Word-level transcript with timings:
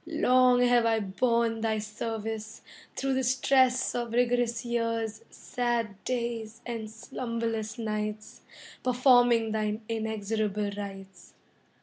Long 0.07 0.61
have 0.63 0.83
I 0.87 0.99
borne 0.99 1.61
thy 1.61 1.77
service, 1.77 2.63
through 2.95 3.13
the 3.13 3.23
stress 3.23 3.93
Of 3.93 4.13
rigorous 4.13 4.65
years, 4.65 5.23
sad 5.29 6.03
days 6.05 6.59
and 6.65 6.89
slumberless 6.89 7.77
nights, 7.77 8.41
Performing 8.83 9.51
thine 9.51 9.83
inexorable 9.87 10.71
rites. 10.75 11.35